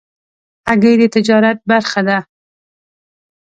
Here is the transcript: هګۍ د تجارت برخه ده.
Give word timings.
هګۍ 0.69 0.95
د 1.01 1.03
تجارت 1.15 1.57
برخه 1.69 2.01
ده. 2.07 2.17